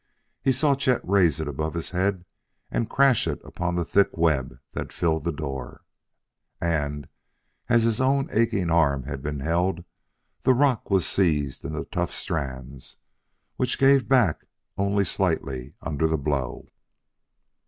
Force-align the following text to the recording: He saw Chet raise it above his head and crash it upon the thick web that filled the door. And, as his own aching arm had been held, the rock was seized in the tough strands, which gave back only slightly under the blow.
He 0.41 0.51
saw 0.51 0.73
Chet 0.73 0.99
raise 1.07 1.39
it 1.39 1.47
above 1.47 1.75
his 1.75 1.91
head 1.91 2.25
and 2.71 2.89
crash 2.89 3.27
it 3.27 3.39
upon 3.43 3.75
the 3.75 3.85
thick 3.85 4.17
web 4.17 4.57
that 4.73 4.91
filled 4.91 5.25
the 5.25 5.31
door. 5.31 5.83
And, 6.59 7.07
as 7.69 7.83
his 7.83 8.01
own 8.01 8.27
aching 8.31 8.71
arm 8.71 9.03
had 9.03 9.21
been 9.21 9.41
held, 9.41 9.83
the 10.41 10.55
rock 10.55 10.89
was 10.89 11.05
seized 11.05 11.63
in 11.63 11.73
the 11.73 11.85
tough 11.85 12.11
strands, 12.13 12.97
which 13.57 13.77
gave 13.77 14.07
back 14.09 14.47
only 14.75 15.05
slightly 15.05 15.75
under 15.83 16.07
the 16.07 16.17
blow. 16.17 16.71